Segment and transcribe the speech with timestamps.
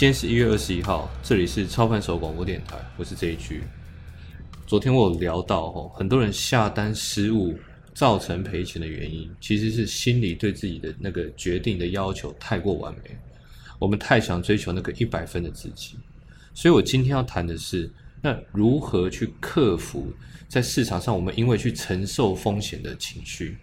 [0.00, 3.64] 今天是一月二十一号，这里是超凡手广播电台，我是这一句。
[4.66, 7.54] 昨天我有聊到哦，很多人下单失误
[7.92, 13.14] 造成赔钱的原因，其实是心里对自己的那个决定的要求太过完美，
[13.78, 15.96] 我们太想追求那个一百分的自己。
[16.54, 17.92] 所以我今天要谈的是，
[18.22, 20.10] 那如何去克服
[20.48, 23.58] 在市场上我们因为去承受风险的情绪，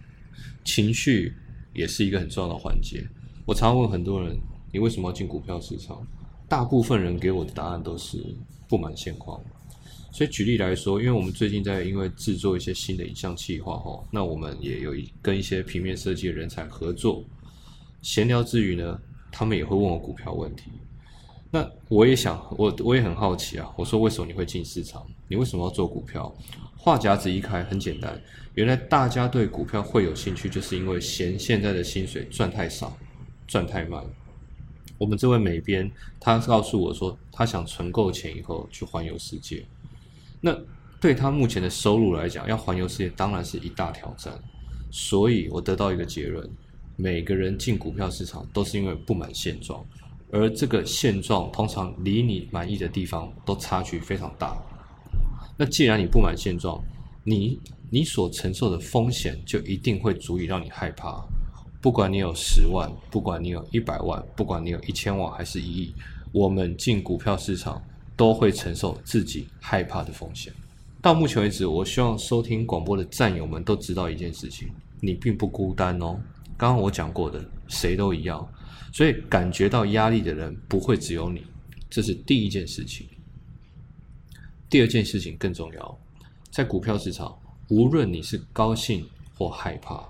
[0.62, 1.34] 情绪
[1.74, 3.04] 也是一个很重要的环节。
[3.44, 4.38] 我常问很多人，
[4.72, 6.06] 你为什么要进股票市场？
[6.48, 8.18] 大部分人给我的答案都是
[8.66, 9.40] 不满现况。
[10.10, 17.22] 所以举例来说，因为我们最近在因为制作一些新的影像计划哈，那我们也有一跟一些平面设计的人才合作。
[18.02, 18.98] 闲聊之余呢，
[19.30, 20.72] 他们也会问我股票问题。
[21.50, 23.70] 那我也想，我我也很好奇啊。
[23.76, 25.06] 我说为什么你会进市场？
[25.28, 26.34] 你为什么要做股票？
[26.76, 28.20] 话匣子一开，很简单，
[28.54, 32.96] 原来大家对股票会有兴趣，就是因为嫌现在的薪水赚太少，
[33.46, 34.02] 赚太慢。
[34.98, 39.64] 我们这位美编，他告诉我说，他想存够钱以后去环游世界。
[40.40, 40.54] 那
[41.00, 44.32] 对他目前的收入来讲，要环游世界当然是一大挑战。
[44.90, 46.48] 所以我得到一个结论：
[46.96, 49.84] 每个人进股票市场都是因为不满现状，
[50.32, 54.56] 而这个现状通常离你满意的地方都差距非常大。
[55.56, 56.82] 那既然你不满现状，
[57.22, 61.24] 你你所承受的风险就一定会足以让你害怕。
[61.88, 65.94] 不管你有十万，不管你有一百万，不管你有一千万还是一亿，
[66.32, 67.82] 我们进股票市场。
[68.14, 70.52] 都会承受自己害怕的风险。
[71.00, 74.68] 到目前为止，我希望收听广播的战友们都知道一件事情：
[75.00, 76.20] 你并不孤单哦。
[76.56, 78.44] 刚刚我讲过的，谁都一样。
[78.92, 81.46] 所以感觉到压力的人不会只有你，
[81.88, 83.06] 这是第一件事情。
[84.68, 85.98] 第二件事情更重要，
[86.50, 90.04] 在股票市场，无论你是高兴或害怕，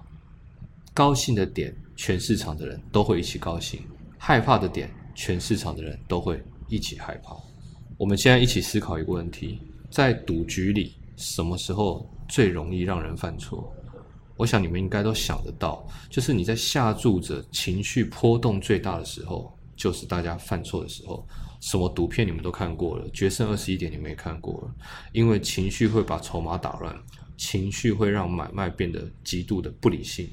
[0.99, 3.79] 高兴的点，全市场的人都会一起高兴；
[4.19, 7.37] 害怕的点，全市场的人都会一起害怕。
[7.97, 9.61] 我们现在一起思考一个问题：
[9.93, 13.73] 在赌局里，什么时候最容易让人犯错？
[14.37, 21.25] 我想你们应该都想得到，就是你在下注者情绪波动最大的时候，就是大家犯错的时候。
[21.61, 24.75] 什么赌片你们都看过了，《决胜二十一点》你们也看过了，
[25.13, 26.93] 因为情绪会把筹码打乱，
[27.37, 30.29] 情绪会让买卖变得极度的不理性。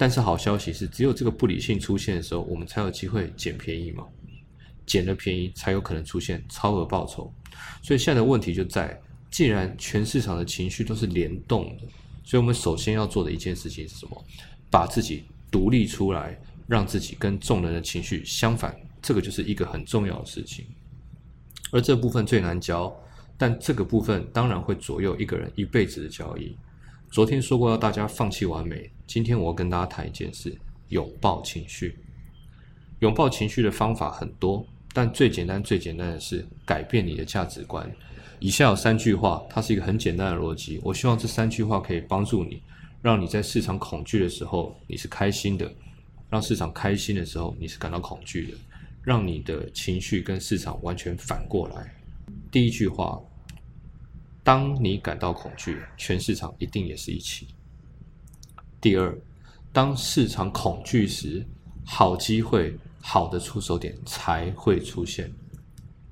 [0.00, 4.02] 但是好消息是，只有这个不理性出现的时候，我们才有机会捡便宜嘛。
[4.86, 7.30] 捡了便宜，才有可能出现超额报酬。
[7.82, 8.98] 所以现在的问题就在，
[9.30, 11.82] 既然全市场的情绪都是联动的，
[12.24, 14.24] 所以我们首先要做的一件事情是什么？
[14.70, 20.64] 把自己独立出来，让自己跟众人的情绪相反，这个就是一个很重要的事情。
[21.72, 22.90] 而这部分最难教，
[23.36, 26.56] 但这个部分当然会左右一个人一辈子的交易。
[27.10, 30.56] 昨天说过要大家放弃完美，今天我要跟大家谈一件事：
[30.90, 31.98] 拥抱情绪。
[33.00, 34.64] 拥抱情绪的方法很多。
[34.92, 37.88] 但最简单、最简单的是改变你的价值观。
[38.38, 40.80] 以下有三句话，它是一个很简单的逻辑。
[40.84, 42.62] 我希望这三句话可以帮助你，
[43.02, 45.66] 让你在市场恐惧的时候你是开心的；
[46.28, 48.56] 让市场开心的时候你是感到恐惧的；
[49.02, 51.92] 让你的情绪跟市场完全反过来。
[52.52, 53.20] 第一句话：
[54.42, 57.48] 当你感到恐惧，全市场一定也是一起。
[58.80, 59.16] 第二，
[59.72, 61.46] 当市场恐惧时，
[61.84, 62.78] 好机会。
[63.02, 65.32] 好的出手点才会出现。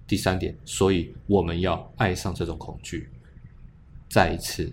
[0.07, 3.11] 第三点，所以我们要爱上这种恐惧。
[4.09, 4.73] 再一次，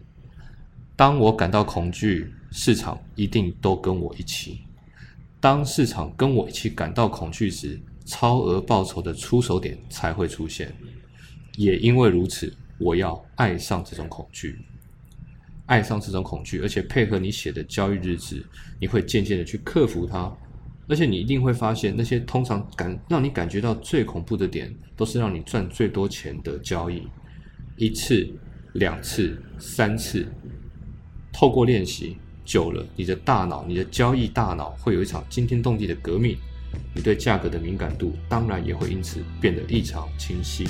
[0.96, 4.62] 当我感到恐惧，市场一定都跟我一起。
[5.42, 10.74] 当市场跟我一起感到恐惧时，超额报酬的出手点才会出现。
[11.58, 14.60] 也因为如此，我要爱上这种恐惧，
[15.66, 18.46] 爱上这种恐惧，而且配合你写的交易日志，
[18.80, 20.32] 你会渐渐的去克服它。
[20.88, 27.08] 而且你一定会发现，那些通常感让你感觉到最恐怖的点，都是让你赚最多钱的交易。
[27.76, 28.30] 一次、
[28.74, 30.28] 两次、三次，
[31.34, 36.38] 透过练习久了，你的大脑、你的交易大脑会有一场惊天动地的革命。
[36.94, 40.68] 你对价格的敏感度，当然也会因此变得异常清晰。